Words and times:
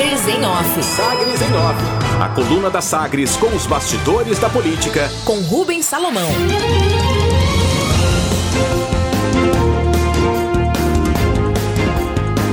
Sagres 0.00 0.28
em 0.28 0.44
Off. 0.46 0.82
Sagres 0.82 1.42
em 1.42 1.54
Off. 1.56 2.22
A 2.22 2.28
coluna 2.30 2.70
da 2.70 2.80
Sagres 2.80 3.36
com 3.36 3.54
os 3.54 3.66
bastidores 3.66 4.38
da 4.38 4.48
política. 4.48 5.10
Com 5.26 5.38
Rubens 5.42 5.84
Salomão. 5.84 6.26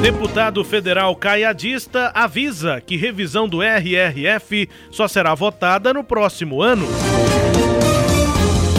Deputado 0.01 0.61
federal 0.65 1.15
caiadista 1.15 2.11
avisa 2.13 2.81
que 2.85 2.97
revisão 2.97 3.47
do 3.47 3.63
RRF 3.63 4.67
só 4.91 5.07
será 5.07 5.33
votada 5.33 5.93
no 5.93 6.03
próximo 6.03 6.61
ano. 6.61 6.85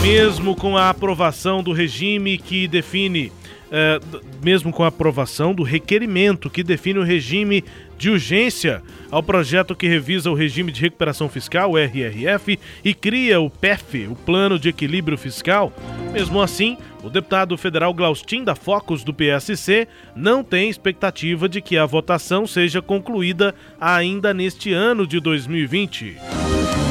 Mesmo 0.03 0.55
com 0.55 0.77
a 0.77 0.91
aprovação 0.91 1.63
do 1.63 1.73
regime 1.73 2.37
que 2.37 2.69
define 2.69 3.33
é, 3.71 4.01
mesmo 4.43 4.73
com 4.73 4.83
a 4.83 4.89
aprovação 4.89 5.55
do 5.55 5.63
requerimento 5.63 6.51
que 6.51 6.63
define 6.63 6.99
o 6.99 7.05
regime 7.05 7.65
de 7.99 8.11
urgência 8.11 8.83
ao 9.11 9.23
projeto 9.23 9.75
que 9.75 9.89
revisa 9.89 10.31
o 10.31 10.35
regime 10.35 10.71
de 10.71 10.81
recuperação 10.81 11.29
fiscal, 11.29 11.77
RRF, 11.77 12.59
e 12.85 12.95
cria 12.95 13.41
o 13.41 13.51
PEF, 13.51 14.07
o 14.07 14.15
Plano 14.15 14.59
de 14.59 14.69
Equilíbrio 14.69 15.19
Fiscal. 15.19 15.73
Mesmo 16.13 16.41
assim, 16.41 16.77
o 17.03 17.09
deputado 17.09 17.57
federal 17.57 17.95
Glaustin 17.95 18.43
da 18.43 18.55
Focus 18.55 19.05
do 19.05 19.15
PSC 19.15 19.87
não 20.17 20.43
tem 20.43 20.69
expectativa 20.69 21.49
de 21.49 21.61
que 21.61 21.79
a 21.79 21.87
votação 21.87 22.47
seja 22.47 22.83
concluída 22.83 23.55
ainda 23.81 24.35
neste 24.35 24.73
ano 24.73 25.07
de 25.07 25.21
2020. 25.21 26.17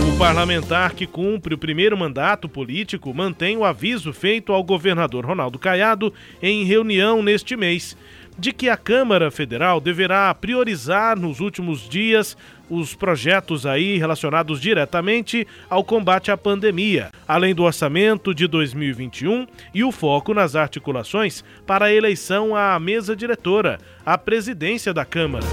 O 0.08 0.18
parlamentar 0.18 0.94
que 0.94 1.06
cumpre 1.06 1.54
o 1.54 1.58
primeiro 1.58 1.98
mandato 1.98 2.48
político 2.48 3.14
mantém 3.14 3.58
o 3.58 3.66
aviso 3.66 4.14
feito 4.14 4.54
ao 4.54 4.64
governador 4.64 5.26
Ronaldo 5.26 5.60
Caiado 5.60 6.14
em 6.42 6.64
reunião 6.64 7.22
neste 7.22 7.56
mês 7.56 7.96
de 8.38 8.52
que 8.54 8.70
a 8.70 8.78
Câmara 8.78 9.32
Federal 9.32 9.82
deverá 9.82 10.34
priorizar 10.34 11.18
nos 11.18 11.40
últimos 11.40 11.88
dias 11.90 12.38
os 12.70 12.94
projetos 12.94 13.66
aí 13.66 13.98
relacionados 13.98 14.60
diretamente 14.60 15.48
ao 15.70 15.84
combate 15.84 16.32
à 16.32 16.38
pandemia, 16.38 17.10
além 17.28 17.56
do 17.56 17.64
orçamento 17.64 18.34
de 18.34 18.46
2021 18.46 19.48
e 19.74 19.84
o 19.84 19.92
foco 19.92 20.34
nas 20.34 20.56
articulações 20.56 21.44
para 21.66 21.86
a 21.86 21.94
eleição 21.94 22.56
à 22.56 22.78
mesa 22.80 23.16
diretora, 23.16 23.80
à 24.06 24.18
presidência 24.18 24.94
da 24.94 25.06
Câmara. 25.06 25.46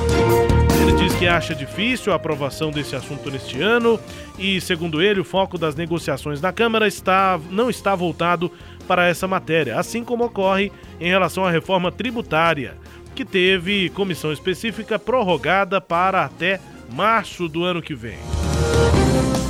Ele 0.83 0.93
diz 0.97 1.15
que 1.15 1.27
acha 1.27 1.55
difícil 1.55 2.13
a 2.13 2.17
aprovação 2.17 2.71
desse 2.71 2.95
assunto 2.95 3.31
neste 3.31 3.61
ano 3.61 3.99
e, 4.39 4.61
segundo 4.61 5.01
ele, 5.01 5.21
o 5.21 5.25
foco 5.25 5.57
das 5.57 5.75
negociações 5.75 6.41
na 6.41 6.53
Câmara 6.53 6.87
está, 6.87 7.41
não 7.51 7.71
está 7.71 7.95
voltado 7.95 8.51
para 8.87 9.09
essa 9.09 9.27
matéria, 9.27 9.79
assim 9.79 10.05
como 10.05 10.25
ocorre 10.25 10.71
em 11.01 11.09
relação 11.09 11.45
à 11.45 11.51
reforma 11.51 11.91
tributária, 11.91 12.77
que 13.15 13.25
teve 13.25 13.91
comissão 13.91 14.33
específica 14.33 14.99
prorrogada 14.99 15.81
para 15.81 16.25
até 16.25 16.61
março 16.91 17.49
do 17.49 17.65
ano 17.65 17.81
que 17.81 17.95
vem. 17.95 18.19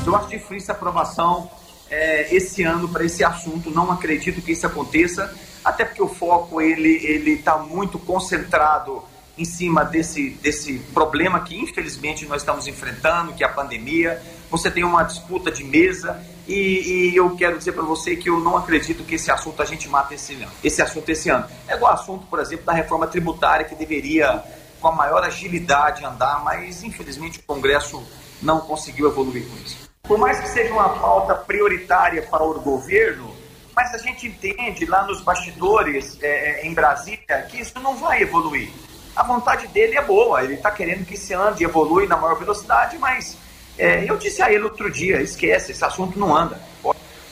Eu 0.06 0.14
acho 0.16 0.28
difícil 0.28 0.72
a 0.72 0.76
aprovação 0.76 1.50
é, 1.90 2.34
esse 2.34 2.62
ano 2.62 2.88
para 2.88 3.04
esse 3.04 3.24
assunto, 3.24 3.70
não 3.70 3.90
acredito 3.90 4.42
que 4.42 4.52
isso 4.52 4.66
aconteça, 4.66 5.34
até 5.64 5.84
porque 5.84 6.02
o 6.02 6.08
foco 6.08 6.60
ele 6.60 7.30
está 7.30 7.56
muito 7.58 7.98
concentrado 7.98 9.02
em 9.36 9.44
cima 9.44 9.84
desse, 9.84 10.30
desse 10.30 10.78
problema 10.92 11.40
que 11.40 11.58
infelizmente 11.58 12.26
nós 12.26 12.42
estamos 12.42 12.66
enfrentando, 12.66 13.32
que 13.32 13.42
é 13.42 13.46
a 13.46 13.50
pandemia. 13.50 14.22
Você 14.54 14.70
tem 14.70 14.84
uma 14.84 15.02
disputa 15.02 15.50
de 15.50 15.64
mesa 15.64 16.24
e, 16.46 17.10
e 17.10 17.16
eu 17.16 17.34
quero 17.34 17.58
dizer 17.58 17.72
para 17.72 17.82
você 17.82 18.14
que 18.14 18.30
eu 18.30 18.38
não 18.38 18.56
acredito 18.56 19.02
que 19.02 19.16
esse 19.16 19.28
assunto 19.28 19.60
a 19.60 19.64
gente 19.64 19.88
mata 19.88 20.14
esse, 20.14 20.46
esse 20.62 20.80
assunto 20.80 21.08
esse 21.08 21.28
ano. 21.28 21.44
É 21.66 21.74
igual 21.74 21.90
o 21.90 21.94
assunto, 21.96 22.24
por 22.28 22.38
exemplo, 22.38 22.64
da 22.64 22.72
reforma 22.72 23.08
tributária 23.08 23.66
que 23.66 23.74
deveria 23.74 24.44
com 24.80 24.86
a 24.86 24.92
maior 24.92 25.24
agilidade 25.24 26.04
andar, 26.04 26.44
mas 26.44 26.84
infelizmente 26.84 27.40
o 27.40 27.42
Congresso 27.42 28.00
não 28.40 28.60
conseguiu 28.60 29.08
evoluir 29.08 29.44
com 29.44 29.56
isso. 29.56 29.90
Por 30.04 30.18
mais 30.18 30.38
que 30.38 30.48
seja 30.48 30.72
uma 30.72 30.90
pauta 31.00 31.34
prioritária 31.34 32.22
para 32.22 32.44
o 32.44 32.60
governo, 32.60 33.34
mas 33.74 33.92
a 33.92 33.98
gente 33.98 34.28
entende 34.28 34.86
lá 34.86 35.04
nos 35.04 35.20
bastidores 35.20 36.16
é, 36.22 36.60
é 36.60 36.66
em 36.68 36.72
Brasília 36.72 37.44
que 37.50 37.60
isso 37.60 37.80
não 37.80 37.96
vai 37.96 38.22
evoluir 38.22 38.70
a 39.16 39.22
vontade 39.22 39.68
dele 39.68 39.96
é 39.96 40.02
boa, 40.02 40.42
ele 40.42 40.54
está 40.54 40.72
querendo 40.72 41.04
que 41.04 41.16
se 41.16 41.32
ande 41.34 41.62
evolui 41.62 42.06
na 42.08 42.16
maior 42.16 42.34
velocidade, 42.36 42.98
mas 42.98 43.36
é, 43.78 44.08
eu 44.08 44.16
disse 44.16 44.42
a 44.42 44.52
ele 44.52 44.64
outro 44.64 44.90
dia, 44.90 45.20
esquece, 45.20 45.72
esse 45.72 45.84
assunto 45.84 46.18
não 46.18 46.36
anda. 46.36 46.60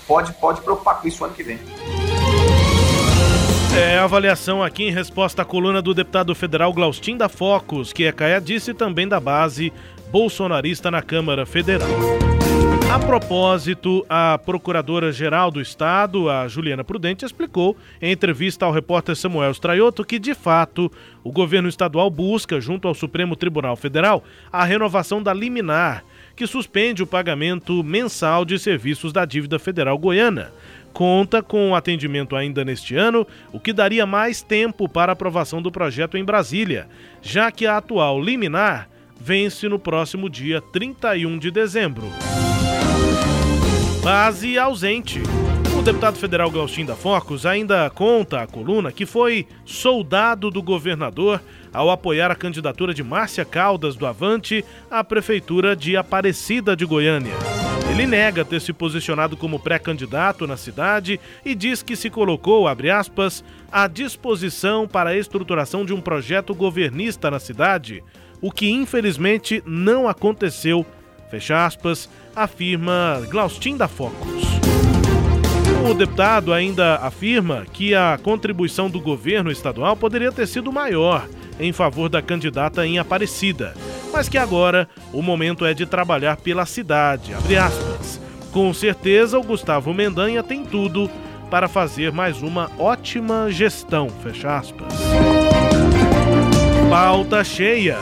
Pode, 0.06 0.32
pode, 0.34 0.60
preocupar 0.60 1.00
com 1.00 1.08
isso 1.08 1.24
ano 1.24 1.32
que 1.32 1.42
vem. 1.42 1.58
É, 3.76 3.98
avaliação 3.98 4.62
aqui 4.62 4.84
em 4.84 4.90
resposta 4.90 5.42
à 5.42 5.44
coluna 5.44 5.80
do 5.80 5.94
deputado 5.94 6.34
federal 6.34 6.72
Glaustin 6.72 7.16
da 7.16 7.28
Focus, 7.28 7.92
que 7.92 8.04
é 8.04 8.12
caiadice 8.12 8.72
e 8.72 8.74
também 8.74 9.08
da 9.08 9.18
base 9.18 9.72
bolsonarista 10.10 10.90
na 10.90 11.00
Câmara 11.00 11.46
Federal. 11.46 11.88
A 12.92 12.98
propósito, 12.98 14.04
a 14.06 14.36
Procuradora-Geral 14.36 15.50
do 15.50 15.62
Estado, 15.62 16.28
a 16.28 16.46
Juliana 16.46 16.84
Prudente, 16.84 17.24
explicou 17.24 17.74
em 18.02 18.12
entrevista 18.12 18.66
ao 18.66 18.72
repórter 18.72 19.16
Samuel 19.16 19.52
Straioto 19.52 20.04
que, 20.04 20.18
de 20.18 20.34
fato, 20.34 20.92
o 21.24 21.32
governo 21.32 21.70
estadual 21.70 22.10
busca, 22.10 22.60
junto 22.60 22.86
ao 22.86 22.94
Supremo 22.94 23.34
Tribunal 23.34 23.76
Federal, 23.76 24.22
a 24.52 24.62
renovação 24.62 25.22
da 25.22 25.32
liminar, 25.32 26.04
que 26.42 26.46
suspende 26.48 27.04
o 27.04 27.06
pagamento 27.06 27.84
mensal 27.84 28.44
de 28.44 28.58
serviços 28.58 29.12
da 29.12 29.24
dívida 29.24 29.60
federal 29.60 29.96
goiana. 29.96 30.52
Conta 30.92 31.40
com 31.40 31.72
atendimento 31.72 32.34
ainda 32.34 32.64
neste 32.64 32.96
ano, 32.96 33.24
o 33.52 33.60
que 33.60 33.72
daria 33.72 34.04
mais 34.04 34.42
tempo 34.42 34.88
para 34.88 35.12
aprovação 35.12 35.62
do 35.62 35.70
projeto 35.70 36.16
em 36.16 36.24
Brasília, 36.24 36.88
já 37.22 37.52
que 37.52 37.64
a 37.64 37.76
atual 37.76 38.20
liminar 38.20 38.88
vence 39.20 39.68
no 39.68 39.78
próximo 39.78 40.28
dia 40.28 40.60
31 40.60 41.38
de 41.38 41.52
dezembro. 41.52 42.08
Base 44.02 44.58
ausente. 44.58 45.22
O 45.78 45.82
deputado 45.82 46.18
federal 46.18 46.50
Gauchinho 46.50 46.88
da 46.88 46.96
Focus 46.96 47.46
ainda 47.46 47.88
conta 47.90 48.42
à 48.42 48.48
coluna 48.48 48.90
que 48.90 49.06
foi 49.06 49.46
soldado 49.64 50.50
do 50.50 50.60
governador 50.60 51.40
ao 51.72 51.90
apoiar 51.90 52.30
a 52.30 52.36
candidatura 52.36 52.92
de 52.92 53.02
Márcia 53.02 53.44
Caldas 53.44 53.96
do 53.96 54.06
Avante 54.06 54.64
à 54.90 55.02
prefeitura 55.02 55.74
de 55.74 55.96
Aparecida 55.96 56.76
de 56.76 56.84
Goiânia. 56.84 57.34
Ele 57.90 58.06
nega 58.06 58.44
ter 58.44 58.60
se 58.60 58.72
posicionado 58.72 59.36
como 59.36 59.58
pré-candidato 59.58 60.46
na 60.46 60.56
cidade 60.56 61.20
e 61.44 61.54
diz 61.54 61.82
que 61.82 61.96
se 61.96 62.08
colocou, 62.08 62.66
abre 62.66 62.90
aspas, 62.90 63.44
à 63.70 63.86
disposição 63.86 64.88
para 64.88 65.10
a 65.10 65.16
estruturação 65.16 65.84
de 65.84 65.92
um 65.92 66.00
projeto 66.00 66.54
governista 66.54 67.30
na 67.30 67.38
cidade, 67.38 68.02
o 68.40 68.50
que 68.50 68.70
infelizmente 68.70 69.62
não 69.66 70.08
aconteceu 70.08 70.86
fecha 71.32 71.64
aspas, 71.64 72.10
afirma 72.36 73.22
Glaustin 73.30 73.74
da 73.74 73.88
Focus. 73.88 74.42
O 75.90 75.94
deputado 75.94 76.52
ainda 76.52 76.96
afirma 76.96 77.64
que 77.72 77.94
a 77.94 78.18
contribuição 78.22 78.90
do 78.90 79.00
governo 79.00 79.50
estadual 79.50 79.96
poderia 79.96 80.30
ter 80.30 80.46
sido 80.46 80.70
maior 80.70 81.26
em 81.58 81.72
favor 81.72 82.08
da 82.08 82.22
candidata 82.22 82.86
em 82.86 82.98
Aparecida, 82.98 83.74
mas 84.12 84.28
que 84.28 84.38
agora 84.38 84.88
o 85.12 85.22
momento 85.22 85.64
é 85.64 85.74
de 85.74 85.86
trabalhar 85.86 86.36
pela 86.36 86.66
cidade. 86.66 87.32
Com 88.52 88.72
certeza, 88.74 89.38
o 89.38 89.42
Gustavo 89.42 89.94
Mendanha 89.94 90.42
tem 90.42 90.64
tudo 90.64 91.10
para 91.50 91.68
fazer 91.68 92.12
mais 92.12 92.42
uma 92.42 92.70
ótima 92.78 93.50
gestão. 93.50 94.08
Fecha 94.22 94.56
aspas. 94.56 94.92
Pauta 96.90 97.42
cheia. 97.42 97.96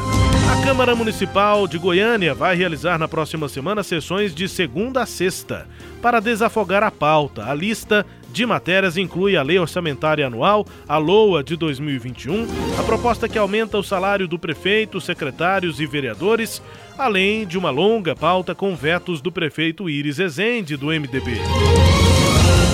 A 0.50 0.64
Câmara 0.64 0.96
Municipal 0.96 1.68
de 1.68 1.78
Goiânia 1.78 2.34
vai 2.34 2.56
realizar 2.56 2.98
na 2.98 3.06
próxima 3.06 3.48
semana 3.48 3.84
sessões 3.84 4.34
de 4.34 4.48
segunda 4.48 5.02
a 5.02 5.06
sexta. 5.06 5.68
Para 6.02 6.18
desafogar 6.18 6.82
a 6.82 6.90
pauta, 6.90 7.44
a 7.48 7.54
lista 7.54 8.04
de 8.32 8.46
matérias 8.46 8.96
inclui 8.96 9.36
a 9.36 9.42
Lei 9.42 9.58
Orçamentária 9.58 10.26
Anual, 10.26 10.66
a 10.88 10.96
LOA 10.98 11.42
de 11.42 11.56
2021, 11.56 12.46
a 12.78 12.82
proposta 12.82 13.28
que 13.28 13.38
aumenta 13.38 13.78
o 13.78 13.82
salário 13.82 14.28
do 14.28 14.38
prefeito, 14.38 15.00
secretários 15.00 15.80
e 15.80 15.86
vereadores, 15.86 16.62
além 16.96 17.46
de 17.46 17.58
uma 17.58 17.70
longa 17.70 18.14
pauta 18.14 18.54
com 18.54 18.74
vetos 18.76 19.20
do 19.20 19.32
prefeito 19.32 19.90
Iris 19.90 20.18
Ezende, 20.18 20.76
do 20.76 20.86
MDB. 20.86 21.38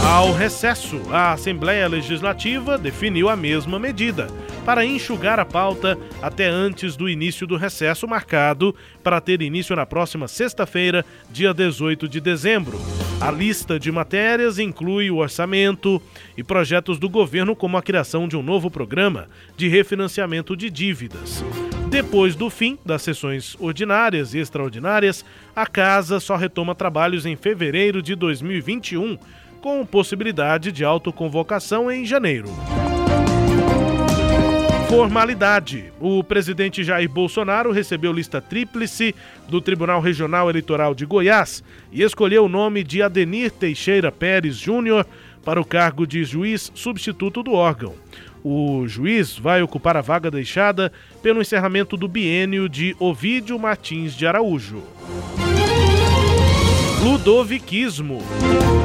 Ao 0.04 0.32
recesso, 0.32 1.00
a 1.10 1.32
Assembleia 1.32 1.88
Legislativa 1.88 2.78
definiu 2.78 3.28
a 3.28 3.34
mesma 3.34 3.78
medida 3.78 4.28
para 4.66 4.84
enxugar 4.84 5.38
a 5.38 5.44
pauta 5.44 5.96
até 6.20 6.48
antes 6.48 6.96
do 6.96 7.08
início 7.08 7.46
do 7.46 7.56
recesso 7.56 8.08
marcado 8.08 8.74
para 9.00 9.20
ter 9.20 9.40
início 9.40 9.76
na 9.76 9.86
próxima 9.86 10.26
sexta-feira, 10.26 11.06
dia 11.30 11.54
18 11.54 12.08
de 12.08 12.20
dezembro. 12.20 12.76
A 13.20 13.30
lista 13.30 13.78
de 13.78 13.92
matérias 13.92 14.58
inclui 14.58 15.08
o 15.08 15.18
orçamento 15.18 16.02
e 16.36 16.42
projetos 16.42 16.98
do 16.98 17.08
governo, 17.08 17.54
como 17.54 17.76
a 17.76 17.82
criação 17.82 18.26
de 18.26 18.36
um 18.36 18.42
novo 18.42 18.68
programa 18.68 19.28
de 19.56 19.68
refinanciamento 19.68 20.56
de 20.56 20.68
dívidas. 20.68 21.44
Depois 21.88 22.34
do 22.34 22.50
fim 22.50 22.76
das 22.84 23.02
sessões 23.02 23.56
ordinárias 23.60 24.34
e 24.34 24.38
extraordinárias, 24.38 25.24
a 25.54 25.64
Casa 25.64 26.18
só 26.18 26.34
retoma 26.34 26.74
trabalhos 26.74 27.24
em 27.24 27.36
fevereiro 27.36 28.02
de 28.02 28.16
2021 28.16 29.16
com 29.60 29.86
possibilidade 29.86 30.72
de 30.72 30.84
autoconvocação 30.84 31.88
em 31.90 32.04
janeiro. 32.04 32.48
Formalidade. 34.88 35.92
O 36.00 36.22
presidente 36.22 36.84
Jair 36.84 37.08
Bolsonaro 37.08 37.72
recebeu 37.72 38.12
lista 38.12 38.40
tríplice 38.40 39.14
do 39.48 39.60
Tribunal 39.60 40.00
Regional 40.00 40.48
Eleitoral 40.48 40.94
de 40.94 41.04
Goiás 41.04 41.62
e 41.90 42.02
escolheu 42.02 42.44
o 42.44 42.48
nome 42.48 42.84
de 42.84 43.02
Adenir 43.02 43.50
Teixeira 43.50 44.12
Pérez 44.12 44.56
Júnior 44.56 45.04
para 45.44 45.60
o 45.60 45.64
cargo 45.64 46.06
de 46.06 46.24
juiz 46.24 46.70
substituto 46.72 47.42
do 47.42 47.52
órgão. 47.52 47.94
O 48.44 48.86
juiz 48.86 49.36
vai 49.36 49.60
ocupar 49.60 49.96
a 49.96 50.00
vaga 50.00 50.30
deixada 50.30 50.92
pelo 51.20 51.40
encerramento 51.40 51.96
do 51.96 52.06
biênio 52.06 52.68
de 52.68 52.94
Ovídio 53.00 53.58
Martins 53.58 54.14
de 54.14 54.24
Araújo. 54.24 54.84
Ludoviquismo. 57.02 58.18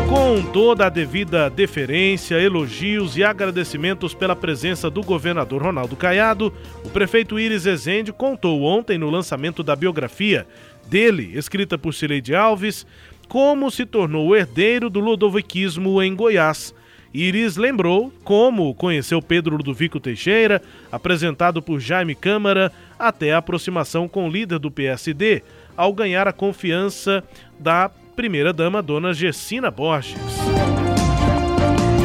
Com 0.08 0.44
toda 0.52 0.86
a 0.86 0.90
devida 0.90 1.50
deferência, 1.50 2.36
elogios 2.36 3.16
e 3.16 3.24
agradecimentos 3.24 4.13
pela 4.13 4.36
presença 4.36 4.90
do 4.90 5.02
governador 5.02 5.63
Ronaldo 5.63 5.96
Caiado, 5.96 6.54
o 6.84 6.90
prefeito 6.90 7.40
Iris 7.40 7.66
Ezende 7.66 8.12
contou 8.12 8.63
ontem 8.63 8.98
no 8.98 9.10
lançamento 9.10 9.63
da 9.63 9.75
biografia 9.75 10.46
dele, 10.88 11.31
escrita 11.34 11.78
por 11.78 11.94
Cileide 11.94 12.36
Alves, 12.36 12.86
como 13.28 13.72
se 13.72 13.86
tornou 13.86 14.36
herdeiro 14.36 14.90
do 14.90 15.00
ludoviquismo 15.00 16.02
em 16.02 16.13
Goiás. 16.13 16.75
Iris 17.13 17.58
lembrou 17.58 18.12
como 18.24 18.74
conheceu 18.74 19.22
Pedro 19.22 19.58
Ludovico 19.58 20.00
Teixeira, 20.00 20.62
apresentado 20.92 21.62
por 21.62 21.80
Jaime 21.80 22.16
Câmara, 22.16 22.72
até 22.98 23.34
a 23.34 23.38
aproximação 23.38 24.08
com 24.08 24.28
o 24.28 24.31
líder 24.31 24.60
do 24.60 24.72
PSD, 24.72 25.44
ao 25.75 25.94
ganhar 25.94 26.28
a 26.28 26.34
confiança 26.34 27.24
da 27.60 27.92
primeira-dama 28.22 28.84
Dona 28.84 29.16
Gessina 29.16 29.72
Borges. 29.72 30.16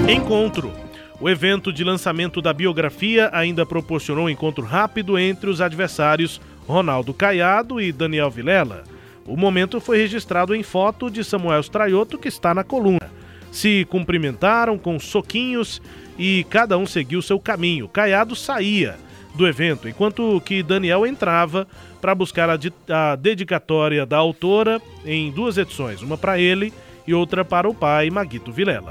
Encontro. 0.08 0.72
O 1.20 1.28
evento 1.28 1.70
de 1.70 1.84
lançamento 1.84 2.40
da 2.40 2.54
biografia 2.54 3.28
ainda 3.34 3.66
proporcionou 3.66 4.24
um 4.24 4.30
encontro 4.30 4.64
rápido 4.64 5.18
entre 5.18 5.50
os 5.50 5.60
adversários 5.60 6.40
Ronaldo 6.66 7.12
Caiado 7.12 7.82
e 7.82 7.92
Daniel 7.92 8.30
Vilela. 8.30 8.84
O 9.26 9.36
momento 9.36 9.78
foi 9.78 9.98
registrado 9.98 10.54
em 10.54 10.62
foto 10.62 11.10
de 11.10 11.22
Samuel 11.22 11.60
Straioto, 11.60 12.16
que 12.16 12.28
está 12.28 12.54
na 12.54 12.64
coluna. 12.64 13.10
Se 13.52 13.84
cumprimentaram 13.84 14.78
com 14.78 14.98
soquinhos 14.98 15.82
e 16.18 16.46
cada 16.48 16.78
um 16.78 16.86
seguiu 16.86 17.20
seu 17.20 17.38
caminho. 17.38 17.88
Caiado 17.88 18.34
saía 18.34 18.96
do 19.36 19.46
evento, 19.46 19.88
enquanto 19.88 20.40
que 20.40 20.62
Daniel 20.62 21.06
entrava 21.06 21.68
para 22.00 22.14
buscar 22.14 22.48
a, 22.48 22.58
a, 22.88 23.16
dedicatória 23.16 24.06
da 24.06 24.16
autora 24.16 24.80
em 25.04 25.30
duas 25.30 25.58
edições, 25.58 26.02
uma 26.02 26.16
para 26.16 26.38
ele 26.38 26.72
e 27.06 27.14
outra 27.14 27.44
para 27.44 27.68
o 27.68 27.74
pai 27.74 28.10
Maguito 28.10 28.50
Vilela. 28.50 28.90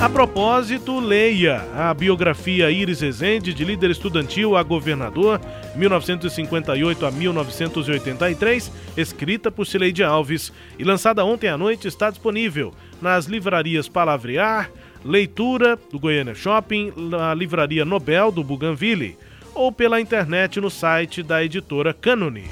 A 0.00 0.08
propósito, 0.08 1.00
leia 1.00 1.60
a 1.74 1.92
biografia 1.92 2.70
Iris 2.70 3.00
Rezende, 3.00 3.52
de 3.52 3.64
líder 3.64 3.90
estudantil 3.90 4.56
a 4.56 4.62
governador, 4.62 5.40
1958 5.74 7.04
a 7.04 7.10
1983, 7.10 8.72
escrita 8.96 9.50
por 9.50 9.66
Cileide 9.66 10.04
Alves 10.04 10.52
e 10.78 10.84
lançada 10.84 11.24
ontem 11.24 11.48
à 11.48 11.58
noite, 11.58 11.88
está 11.88 12.10
disponível 12.10 12.72
nas 13.02 13.26
livrarias 13.26 13.88
Palavrear, 13.88 14.70
Leitura 15.04 15.78
do 15.90 15.98
Goiânia 15.98 16.34
Shopping, 16.34 16.92
na 16.96 17.32
Livraria 17.34 17.84
Nobel 17.84 18.32
do 18.32 18.42
Bougainville 18.42 19.16
ou 19.54 19.72
pela 19.72 20.00
internet 20.00 20.60
no 20.60 20.70
site 20.70 21.22
da 21.22 21.42
editora 21.42 21.92
Canone. 21.92 22.48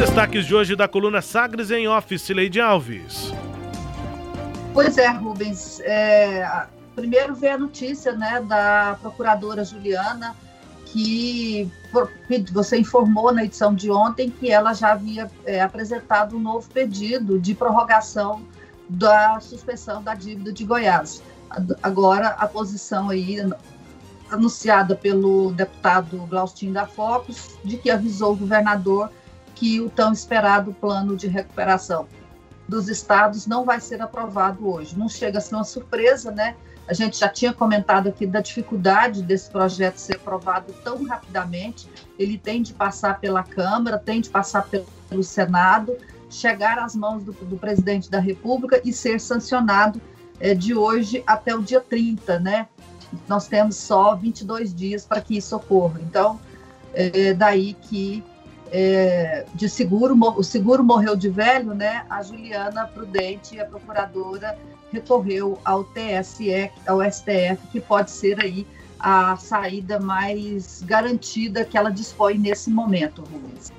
Destaques 0.00 0.46
de 0.46 0.54
hoje 0.54 0.74
da 0.74 0.88
coluna 0.88 1.20
Sagres 1.20 1.70
em 1.70 1.88
Office, 1.88 2.28
Leide 2.30 2.60
Alves. 2.60 3.32
Pois 4.72 4.96
é, 4.98 5.08
Rubens. 5.08 5.80
É, 5.80 6.66
primeiro 6.94 7.34
veio 7.34 7.54
a 7.54 7.58
notícia 7.58 8.12
né, 8.12 8.40
da 8.40 8.96
procuradora 9.00 9.64
Juliana, 9.64 10.34
que 10.86 11.70
você 12.52 12.78
informou 12.78 13.32
na 13.32 13.44
edição 13.44 13.74
de 13.74 13.90
ontem 13.90 14.30
que 14.30 14.50
ela 14.50 14.72
já 14.72 14.92
havia 14.92 15.30
é, 15.44 15.60
apresentado 15.60 16.36
um 16.36 16.40
novo 16.40 16.68
pedido 16.70 17.38
de 17.38 17.54
prorrogação 17.54 18.42
da 18.88 19.38
suspensão 19.40 20.02
da 20.02 20.14
dívida 20.14 20.52
de 20.52 20.64
Goiás. 20.64 21.22
Agora, 21.82 22.28
a 22.28 22.46
posição 22.46 23.10
aí 23.10 23.38
anunciada 24.30 24.94
pelo 24.94 25.52
deputado 25.52 26.18
Glaustin 26.26 26.72
da 26.72 26.86
Focus, 26.86 27.56
de 27.64 27.76
que 27.76 27.90
avisou 27.90 28.32
o 28.32 28.36
governador 28.36 29.10
que 29.54 29.80
o 29.80 29.88
tão 29.90 30.12
esperado 30.12 30.72
plano 30.74 31.16
de 31.16 31.26
recuperação 31.26 32.06
dos 32.68 32.88
estados 32.88 33.46
não 33.46 33.64
vai 33.64 33.80
ser 33.80 34.00
aprovado 34.02 34.68
hoje. 34.68 34.96
Não 34.96 35.08
chega 35.08 35.38
a 35.38 35.40
ser 35.40 35.54
uma 35.54 35.64
surpresa, 35.64 36.30
né? 36.30 36.54
A 36.86 36.92
gente 36.92 37.18
já 37.18 37.28
tinha 37.28 37.52
comentado 37.52 38.08
aqui 38.08 38.26
da 38.26 38.40
dificuldade 38.40 39.22
desse 39.22 39.50
projeto 39.50 39.96
ser 39.96 40.16
aprovado 40.16 40.72
tão 40.84 41.02
rapidamente. 41.04 41.88
Ele 42.18 42.38
tem 42.38 42.62
de 42.62 42.72
passar 42.72 43.20
pela 43.20 43.42
Câmara, 43.42 43.98
tem 43.98 44.20
de 44.20 44.28
passar 44.28 44.68
pelo 44.68 45.22
Senado, 45.22 45.96
chegar 46.30 46.78
às 46.78 46.94
mãos 46.94 47.22
do, 47.24 47.32
do 47.32 47.56
presidente 47.56 48.10
da 48.10 48.20
República 48.20 48.80
e 48.84 48.92
ser 48.92 49.20
sancionado 49.20 50.00
é, 50.40 50.54
de 50.54 50.74
hoje 50.74 51.22
até 51.26 51.54
o 51.54 51.62
dia 51.62 51.80
30, 51.80 52.38
né? 52.38 52.68
Nós 53.26 53.48
temos 53.48 53.76
só 53.76 54.14
22 54.14 54.74
dias 54.74 55.04
para 55.04 55.20
que 55.20 55.36
isso 55.36 55.56
ocorra. 55.56 56.00
Então, 56.02 56.38
é 56.94 57.32
daí 57.32 57.74
que 57.74 58.22
é, 58.70 59.46
de 59.54 59.68
seguro, 59.68 60.16
o 60.36 60.42
seguro 60.42 60.84
morreu 60.84 61.16
de 61.16 61.28
velho, 61.28 61.74
né? 61.74 62.04
A 62.08 62.22
Juliana 62.22 62.86
Prudente, 62.86 63.58
a 63.58 63.64
procuradora, 63.64 64.58
recorreu 64.92 65.58
ao 65.64 65.84
TSE, 65.84 66.70
ao 66.86 67.00
STF, 67.02 67.66
que 67.72 67.80
pode 67.80 68.10
ser 68.10 68.42
aí 68.42 68.66
a 68.98 69.36
saída 69.36 70.00
mais 70.00 70.82
garantida 70.82 71.64
que 71.64 71.78
ela 71.78 71.90
dispõe 71.90 72.36
nesse 72.36 72.70
momento, 72.70 73.22
Rubens. 73.22 73.72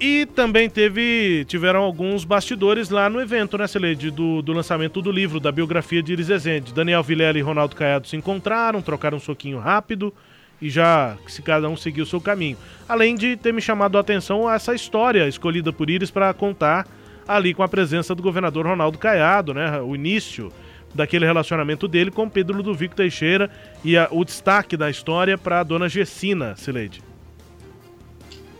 E 0.00 0.26
também 0.26 0.70
teve 0.70 1.44
tiveram 1.46 1.80
alguns 1.80 2.24
bastidores 2.24 2.88
lá 2.88 3.10
no 3.10 3.20
evento, 3.20 3.58
né, 3.58 3.66
Celede, 3.66 4.12
do, 4.12 4.40
do 4.40 4.52
lançamento 4.52 5.02
do 5.02 5.10
livro, 5.10 5.40
da 5.40 5.50
biografia 5.50 6.00
de 6.00 6.12
Iris 6.12 6.30
Ezende. 6.30 6.72
Daniel 6.72 7.02
Vilela 7.02 7.36
e 7.36 7.42
Ronaldo 7.42 7.74
Caiado 7.74 8.06
se 8.06 8.16
encontraram, 8.16 8.80
trocaram 8.80 9.16
um 9.16 9.20
soquinho 9.20 9.58
rápido 9.58 10.14
e 10.62 10.70
já 10.70 11.16
se 11.26 11.42
cada 11.42 11.68
um 11.68 11.76
seguiu 11.76 12.04
o 12.04 12.06
seu 12.06 12.20
caminho. 12.20 12.56
Além 12.88 13.16
de 13.16 13.36
ter 13.36 13.52
me 13.52 13.60
chamado 13.60 13.98
a 13.98 14.00
atenção 14.00 14.48
essa 14.48 14.72
história 14.72 15.26
escolhida 15.26 15.72
por 15.72 15.90
Iris 15.90 16.12
para 16.12 16.32
contar 16.32 16.86
ali 17.26 17.52
com 17.52 17.64
a 17.64 17.68
presença 17.68 18.14
do 18.14 18.22
governador 18.22 18.66
Ronaldo 18.66 18.98
Caiado, 18.98 19.52
né, 19.52 19.80
o 19.80 19.96
início 19.96 20.52
daquele 20.94 21.26
relacionamento 21.26 21.88
dele 21.88 22.12
com 22.12 22.28
Pedro 22.28 22.56
Ludovico 22.56 22.94
Teixeira 22.94 23.50
e 23.84 23.96
a, 23.96 24.06
o 24.12 24.24
destaque 24.24 24.76
da 24.76 24.88
história 24.88 25.36
para 25.36 25.58
a 25.58 25.64
dona 25.64 25.88
Gessina, 25.88 26.54
Celede. 26.54 27.07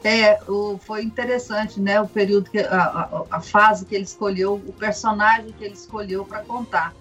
É, 0.05 0.39
o, 0.49 0.79
foi 0.79 1.03
interessante, 1.03 1.81
né? 1.81 2.01
O 2.01 2.07
período, 2.07 2.51
que, 2.51 2.59
a, 2.59 2.83
a, 2.83 3.23
a, 3.31 3.41
fase 3.41 3.85
que 3.85 3.95
ele 3.95 4.05
escolheu, 4.05 4.55
o 4.55 4.73
personagem 4.73 5.53
que 5.53 5.65
ele 5.65 5.75
escolheu 5.75 6.25
para 6.25 6.41
contar. 6.41 6.95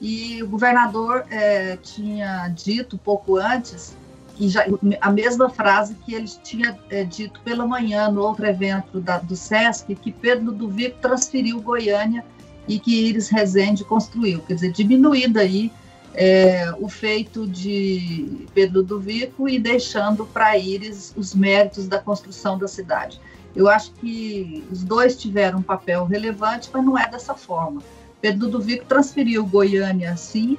E 0.00 0.42
o 0.42 0.48
governador 0.48 1.24
é, 1.30 1.76
tinha 1.76 2.48
dito 2.48 2.98
pouco 2.98 3.36
antes, 3.36 3.94
e 4.38 4.48
já, 4.48 4.64
a 5.00 5.12
mesma 5.12 5.50
frase 5.50 5.94
que 5.94 6.14
ele 6.14 6.26
tinha 6.42 6.78
é, 6.88 7.04
dito 7.04 7.40
pela 7.42 7.66
manhã 7.66 8.10
no 8.10 8.22
outro 8.22 8.46
evento 8.46 8.98
da, 8.98 9.18
do 9.18 9.36
SESC, 9.36 9.94
que 9.94 10.10
Pedro 10.10 10.50
do 10.50 10.68
Vico 10.68 10.98
transferiu 11.00 11.60
Goiânia 11.60 12.24
e 12.66 12.78
que 12.78 13.08
Iris 13.08 13.28
Rezende 13.28 13.84
construiu. 13.84 14.40
Quer 14.40 14.54
dizer, 14.54 14.72
diminuído 14.72 15.38
aí 15.38 15.70
é, 16.14 16.72
o 16.78 16.88
feito 16.88 17.46
de 17.46 18.46
Pedro 18.52 18.82
do 18.82 18.98
Vico 18.98 19.48
e 19.48 19.58
deixando 19.58 20.26
para 20.26 20.56
Íris 20.56 21.14
os 21.16 21.34
méritos 21.34 21.86
da 21.86 21.98
construção 21.98 22.58
da 22.58 22.66
cidade. 22.66 23.20
Eu 23.54 23.68
acho 23.68 23.92
que 23.92 24.64
os 24.70 24.84
dois 24.84 25.16
tiveram 25.16 25.58
um 25.58 25.62
papel 25.62 26.04
relevante, 26.04 26.70
mas 26.72 26.84
não 26.84 26.98
é 26.98 27.08
dessa 27.08 27.34
forma. 27.34 27.82
Pedro 28.20 28.48
do 28.48 28.60
Vico 28.60 28.84
transferiu 28.84 29.44
Goiânia, 29.46 30.16
sim, 30.16 30.58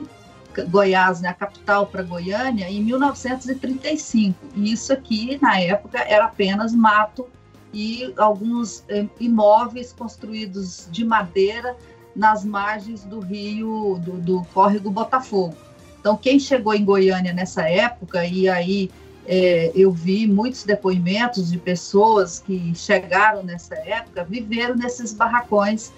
Goiás, 0.70 1.22
né, 1.22 1.30
a 1.30 1.34
capital, 1.34 1.88
para 1.88 2.04
Goiânia, 2.04 2.70
em 2.70 2.84
1935. 2.84 4.38
E 4.56 4.74
isso 4.74 4.92
aqui, 4.92 5.40
na 5.42 5.60
época, 5.60 6.00
era 6.00 6.26
apenas 6.26 6.74
mato 6.74 7.28
e 7.74 8.14
alguns 8.18 8.84
é, 8.90 9.08
imóveis 9.20 9.94
construídos 9.94 10.90
de 10.92 11.06
madeira 11.06 11.76
nas 12.16 12.44
margens 12.44 13.04
do 13.04 13.20
rio, 13.20 14.00
do, 14.04 14.14
do 14.14 14.44
córrego 14.54 14.90
Botafogo. 14.90 15.56
Então, 16.00 16.18
quem 16.18 16.40
chegou 16.40 16.74
em 16.74 16.84
Goiânia 16.84 17.32
nessa 17.32 17.70
época, 17.70 18.26
e 18.26 18.50
aí 18.50 18.90
é, 19.26 19.72
eu 19.76 19.92
vi 19.92 20.28
muitos 20.28 20.64
depoimentos 20.64 21.52
de 21.52 21.58
pessoas 21.58 22.40
que 22.40 22.74
chegaram 22.76 23.44
nessa 23.44 23.76
época, 23.76 24.24
viveram 24.24 24.76
nesses 24.76 25.14
barracões 25.14 25.92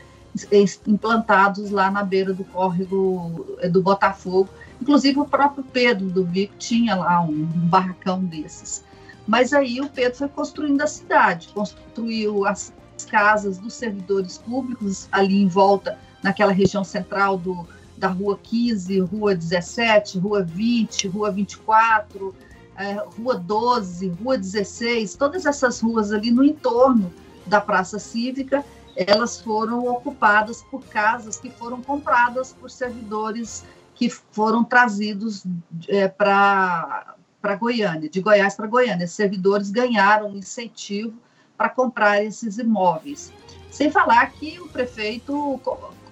implantados 0.87 1.69
lá 1.69 1.91
na 1.91 2.03
beira 2.03 2.33
do 2.33 2.43
córrego 2.43 3.57
é, 3.59 3.69
do 3.69 3.81
Botafogo. 3.81 4.49
Inclusive, 4.81 5.19
o 5.19 5.25
próprio 5.25 5.63
Pedro 5.63 6.07
do 6.07 6.25
Vico 6.25 6.55
tinha 6.57 6.95
lá 6.95 7.21
um, 7.21 7.31
um 7.31 7.67
barracão 7.67 8.23
desses. 8.23 8.83
Mas 9.25 9.53
aí 9.53 9.79
o 9.79 9.87
Pedro 9.87 10.17
foi 10.17 10.27
construindo 10.27 10.81
a 10.81 10.87
cidade, 10.87 11.49
construiu 11.53 12.45
as 12.45 12.73
casas 13.05 13.57
dos 13.57 13.73
servidores 13.73 14.37
públicos 14.37 15.07
ali 15.11 15.41
em 15.41 15.47
volta, 15.47 15.97
naquela 16.21 16.51
região 16.51 16.83
central 16.83 17.37
do, 17.37 17.67
da 17.97 18.07
Rua 18.07 18.39
15, 18.41 18.99
Rua 18.99 19.35
17, 19.35 20.19
Rua 20.19 20.43
20, 20.43 21.07
Rua 21.07 21.31
24, 21.31 22.35
é, 22.75 22.93
Rua 23.17 23.35
12, 23.35 24.07
Rua 24.09 24.37
16, 24.37 25.15
todas 25.15 25.45
essas 25.45 25.79
ruas 25.79 26.11
ali 26.11 26.31
no 26.31 26.43
entorno 26.43 27.13
da 27.45 27.61
Praça 27.61 27.99
Cívica, 27.99 28.63
elas 28.95 29.39
foram 29.39 29.87
ocupadas 29.87 30.61
por 30.63 30.83
casas 30.85 31.37
que 31.37 31.49
foram 31.49 31.81
compradas 31.81 32.53
por 32.53 32.69
servidores 32.69 33.63
que 33.95 34.09
foram 34.09 34.63
trazidos 34.63 35.43
é, 35.87 36.07
para 36.07 37.15
Goiânia, 37.59 38.09
de 38.09 38.21
Goiás 38.21 38.55
para 38.55 38.67
Goiânia. 38.67 39.03
Esses 39.03 39.15
servidores 39.15 39.69
ganharam 39.69 40.29
um 40.29 40.37
incentivo 40.37 41.13
para 41.57 41.69
comprar 41.69 42.23
esses 42.23 42.57
imóveis. 42.57 43.31
Sem 43.69 43.89
falar 43.89 44.31
que 44.31 44.59
o 44.59 44.67
prefeito 44.67 45.59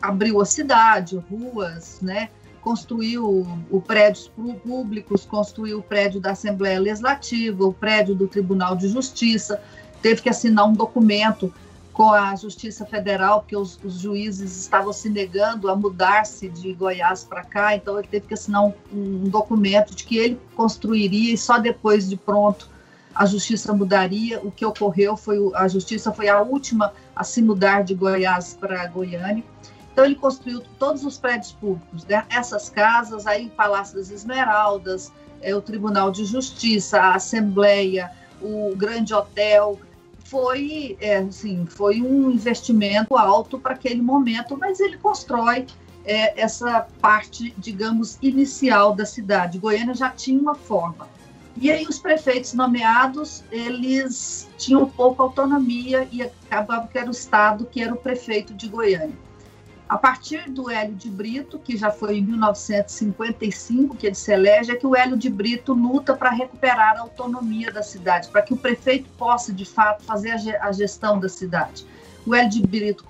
abriu 0.01 0.41
a 0.41 0.45
cidade, 0.45 1.17
ruas, 1.29 1.99
né? 2.01 2.29
construiu 2.61 3.45
o 3.69 3.81
prédios 3.81 4.31
públicos, 4.63 5.25
construiu 5.25 5.79
o 5.79 5.83
prédio 5.83 6.21
da 6.21 6.31
Assembleia 6.31 6.79
Legislativa, 6.79 7.65
o 7.65 7.73
prédio 7.73 8.15
do 8.15 8.27
Tribunal 8.27 8.75
de 8.75 8.87
Justiça, 8.87 9.61
teve 10.01 10.21
que 10.21 10.29
assinar 10.29 10.67
um 10.67 10.73
documento 10.73 11.51
com 11.91 12.11
a 12.11 12.35
Justiça 12.35 12.85
Federal, 12.85 13.41
porque 13.41 13.55
os, 13.55 13.77
os 13.83 13.99
juízes 13.99 14.57
estavam 14.57 14.93
se 14.93 15.09
negando 15.09 15.69
a 15.69 15.75
mudar-se 15.75 16.47
de 16.47 16.73
Goiás 16.73 17.23
para 17.23 17.43
cá, 17.43 17.75
então 17.75 17.99
ele 17.99 18.07
teve 18.07 18.27
que 18.27 18.33
assinar 18.33 18.63
um, 18.63 18.73
um, 18.93 19.29
documento 19.29 19.93
de 19.93 20.03
que 20.05 20.17
ele 20.17 20.39
construiria 20.55 21.33
e 21.33 21.37
só 21.37 21.57
depois 21.57 22.07
de 22.07 22.15
pronto 22.15 22.69
a 23.21 23.25
Justiça 23.27 23.71
mudaria. 23.71 24.41
O 24.41 24.51
que 24.51 24.65
ocorreu 24.65 25.15
foi 25.15 25.37
a 25.53 25.67
Justiça 25.67 26.11
foi 26.11 26.27
a 26.27 26.41
última 26.41 26.91
a 27.15 27.23
se 27.23 27.39
mudar 27.39 27.83
de 27.83 27.93
Goiás 27.93 28.57
para 28.59 28.87
Goiânia. 28.87 29.43
Então 29.93 30.03
ele 30.05 30.15
construiu 30.15 30.63
todos 30.79 31.05
os 31.05 31.19
prédios 31.19 31.51
públicos, 31.51 32.03
né? 32.05 32.25
essas 32.31 32.69
casas, 32.69 33.27
aí 33.27 33.49
Palácio 33.49 33.97
das 33.97 34.09
Esmeraldas, 34.09 35.11
é, 35.39 35.55
o 35.55 35.61
Tribunal 35.61 36.09
de 36.09 36.25
Justiça, 36.25 36.99
a 36.99 37.15
Assembleia, 37.15 38.09
o 38.41 38.73
Grande 38.75 39.13
Hotel, 39.13 39.77
foi, 40.23 40.97
é, 40.99 41.17
assim, 41.17 41.67
foi 41.67 42.01
um 42.01 42.31
investimento 42.31 43.15
alto 43.15 43.59
para 43.59 43.73
aquele 43.73 44.01
momento, 44.01 44.57
mas 44.57 44.79
ele 44.79 44.97
constrói 44.97 45.67
é, 46.05 46.41
essa 46.41 46.87
parte, 46.99 47.53
digamos, 47.57 48.17
inicial 48.19 48.95
da 48.95 49.05
cidade. 49.05 49.59
Goiânia 49.59 49.93
já 49.93 50.09
tinha 50.09 50.39
uma 50.39 50.55
forma. 50.55 51.07
E 51.61 51.69
aí 51.69 51.85
os 51.85 51.99
prefeitos 51.99 52.55
nomeados, 52.55 53.43
eles 53.51 54.49
tinham 54.57 54.89
pouca 54.89 55.21
autonomia 55.21 56.07
e 56.11 56.23
acabava 56.23 56.87
que 56.87 56.97
era 56.97 57.07
o 57.07 57.11
Estado 57.11 57.67
que 57.67 57.83
era 57.83 57.93
o 57.93 57.97
prefeito 57.97 58.51
de 58.51 58.67
Goiânia. 58.67 59.15
A 59.87 59.95
partir 59.95 60.49
do 60.49 60.71
Hélio 60.71 60.95
de 60.95 61.07
Brito, 61.07 61.59
que 61.59 61.77
já 61.77 61.91
foi 61.91 62.17
em 62.17 62.23
1955 62.23 63.95
que 63.95 64.07
ele 64.07 64.15
se 64.15 64.31
elege, 64.31 64.71
é 64.71 64.75
que 64.75 64.87
o 64.87 64.95
Hélio 64.95 65.15
de 65.15 65.29
Brito 65.29 65.73
luta 65.73 66.15
para 66.15 66.31
recuperar 66.31 66.97
a 66.97 67.01
autonomia 67.01 67.71
da 67.71 67.83
cidade, 67.83 68.29
para 68.29 68.41
que 68.41 68.55
o 68.55 68.57
prefeito 68.57 69.07
possa, 69.15 69.53
de 69.53 69.65
fato, 69.65 70.03
fazer 70.03 70.31
a 70.61 70.71
gestão 70.71 71.19
da 71.19 71.29
cidade. 71.29 71.85
O 72.25 72.33
Hélio 72.33 72.49
de 72.49 72.65
Brito 72.65 73.05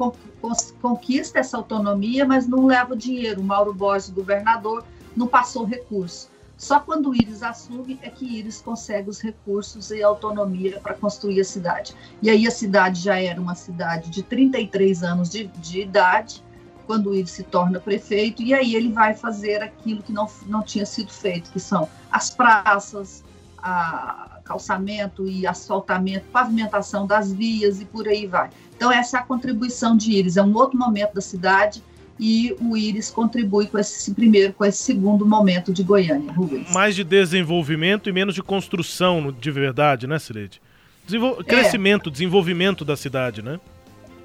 conquista 0.81 1.39
essa 1.39 1.55
autonomia, 1.55 2.25
mas 2.25 2.45
não 2.47 2.65
leva 2.65 2.97
dinheiro. 2.97 3.39
O 3.39 3.45
Mauro 3.45 3.73
Borges, 3.73 4.09
governador, 4.09 4.83
não 5.15 5.27
passou 5.27 5.63
recurso. 5.63 6.30
Só 6.61 6.79
quando 6.79 7.15
Íris 7.15 7.41
assume 7.41 7.99
é 8.03 8.09
que 8.11 8.23
Íris 8.23 8.61
consegue 8.61 9.09
os 9.09 9.19
recursos 9.19 9.89
e 9.89 10.03
autonomia 10.03 10.79
para 10.79 10.93
construir 10.93 11.41
a 11.41 11.43
cidade. 11.43 11.95
E 12.21 12.29
aí 12.29 12.45
a 12.45 12.51
cidade 12.51 13.01
já 13.01 13.19
era 13.19 13.41
uma 13.41 13.55
cidade 13.55 14.11
de 14.11 14.21
33 14.21 15.01
anos 15.01 15.31
de, 15.31 15.47
de 15.47 15.81
idade, 15.81 16.43
quando 16.85 17.15
ele 17.15 17.25
se 17.25 17.41
torna 17.41 17.79
prefeito, 17.79 18.43
e 18.43 18.53
aí 18.53 18.75
ele 18.75 18.91
vai 18.91 19.15
fazer 19.15 19.63
aquilo 19.63 20.03
que 20.03 20.13
não, 20.13 20.29
não 20.45 20.61
tinha 20.61 20.85
sido 20.85 21.11
feito, 21.11 21.51
que 21.51 21.59
são 21.59 21.89
as 22.11 22.29
praças, 22.29 23.23
a 23.57 24.39
calçamento 24.45 25.27
e 25.27 25.47
asfaltamento, 25.47 26.27
pavimentação 26.27 27.07
das 27.07 27.33
vias 27.33 27.81
e 27.81 27.85
por 27.85 28.07
aí 28.07 28.27
vai. 28.27 28.51
Então 28.75 28.91
essa 28.91 29.17
é 29.17 29.19
a 29.19 29.23
contribuição 29.23 29.97
de 29.97 30.11
Íris, 30.11 30.37
é 30.37 30.43
um 30.43 30.55
outro 30.55 30.77
momento 30.77 31.15
da 31.15 31.21
cidade 31.21 31.83
e 32.23 32.55
o 32.61 32.77
Íris 32.77 33.09
contribui 33.09 33.65
com 33.65 33.79
esse 33.79 34.13
primeiro, 34.13 34.53
com 34.53 34.63
esse 34.63 34.83
segundo 34.83 35.25
momento 35.25 35.73
de 35.73 35.81
Goiânia, 35.81 36.31
Rubens. 36.31 36.71
Mais 36.71 36.95
de 36.95 37.03
desenvolvimento 37.03 38.07
e 38.07 38.13
menos 38.13 38.35
de 38.35 38.43
construção 38.43 39.31
de 39.31 39.49
verdade, 39.49 40.05
né, 40.05 40.19
Cileide? 40.19 40.61
Desenvol... 41.03 41.37
É. 41.39 41.43
Crescimento, 41.43 42.11
desenvolvimento 42.11 42.85
da 42.85 42.95
cidade, 42.95 43.41
né? 43.41 43.59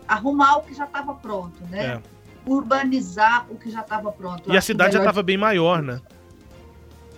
Arrumar 0.07 0.59
o 0.59 0.62
que 0.62 0.75
já 0.75 0.85
estava 0.85 1.15
pronto, 1.15 1.59
né? 1.71 1.85
É 1.85 2.17
urbanizar 2.47 3.47
o 3.50 3.57
que 3.57 3.71
já 3.71 3.81
estava 3.81 4.12
pronto. 4.12 4.50
E 4.53 4.57
a 4.57 4.61
cidade 4.61 4.93
já 4.93 5.00
estava 5.00 5.23
bem 5.23 5.37
maior, 5.37 5.83
né? 5.83 6.00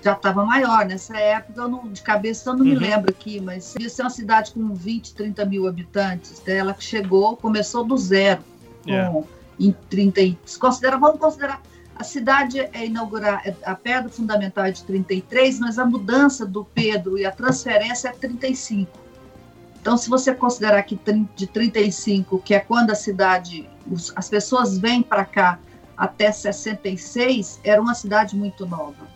Já 0.03 0.13
estava 0.13 0.45
maior. 0.45 0.87
Nessa 0.87 1.19
época, 1.19 1.61
eu 1.61 1.69
não, 1.69 1.89
de 1.89 2.01
cabeça 2.01 2.49
eu 2.49 2.55
não 2.55 2.61
uhum. 2.61 2.71
me 2.71 2.75
lembro 2.75 3.11
aqui, 3.11 3.41
mas 3.41 3.75
devia 3.75 3.91
ser 3.91 4.03
uma 4.03 4.11
cidade 4.11 4.53
com 4.53 4.75
20, 4.75 5.15
30 5.15 5.45
mil 5.45 5.69
habitantes. 5.69 6.43
Ela 6.47 6.73
que 6.73 6.83
chegou, 6.83 7.37
começou 7.37 7.85
do 7.85 7.97
zero. 7.97 8.41
Yeah. 8.87 9.13
Com, 9.13 9.27
em 9.59 9.75
30, 9.89 10.21
considera, 10.59 10.97
vamos 10.97 11.19
considerar 11.19 11.61
a 11.99 12.05
cidade 12.05 12.61
é 12.61 12.87
inaugurar, 12.87 13.43
é, 13.45 13.55
a 13.65 13.75
pedra 13.75 14.09
fundamental 14.09 14.65
é 14.65 14.71
de 14.71 14.85
33, 14.85 15.59
mas 15.59 15.79
a 15.81 15.85
mudança 15.85 16.47
do 16.47 16.65
Pedro 16.65 17.19
e 17.19 17.27
a 17.27 17.33
transferência 17.33 18.09
é 18.09 18.13
35. 18.13 18.89
Então, 19.81 19.97
se 19.97 20.09
você 20.09 20.33
considerar 20.33 20.83
que 20.85 20.99
de 21.35 21.47
35, 21.49 22.39
que 22.41 22.55
é 22.55 22.61
quando 22.61 22.91
a 22.91 22.95
cidade, 22.95 23.69
as 24.15 24.29
pessoas 24.29 24.79
vêm 24.79 25.03
para 25.03 25.25
cá 25.25 25.59
até 25.97 26.31
66, 26.31 27.61
era 27.65 27.81
uma 27.81 27.95
cidade 27.95 28.37
muito 28.37 28.65
nova. 28.65 29.09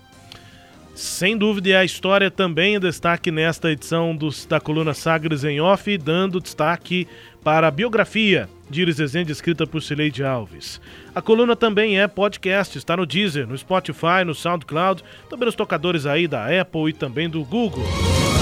Sem 0.94 1.38
dúvida, 1.38 1.68
e 1.68 1.74
a 1.74 1.84
história 1.84 2.30
também 2.30 2.74
é 2.74 2.80
destaque 2.80 3.30
nesta 3.30 3.70
edição 3.70 4.14
dos, 4.14 4.44
da 4.44 4.60
coluna 4.60 4.92
Sagres 4.92 5.44
em 5.44 5.60
Off, 5.60 5.96
dando 5.98 6.40
destaque 6.40 7.06
para 7.44 7.68
a 7.68 7.70
biografia 7.70 8.48
de 8.72 8.82
Iris 8.82 8.98
Rezende, 8.98 9.30
escrita 9.30 9.64
por 9.66 9.80
Cileide 9.82 10.24
Alves. 10.24 10.80
A 11.14 11.22
coluna 11.22 11.54
também 11.54 12.00
é 12.00 12.08
podcast, 12.08 12.76
está 12.76 12.96
no 12.96 13.06
Deezer, 13.06 13.46
no 13.46 13.56
Spotify, 13.56 14.24
no 14.26 14.34
SoundCloud, 14.34 15.04
também 15.30 15.46
nos 15.46 15.54
tocadores 15.54 16.06
aí 16.06 16.26
da 16.26 16.46
Apple 16.60 16.88
e 16.88 16.92
também 16.92 17.28
do 17.28 17.44
Google. 17.44 17.84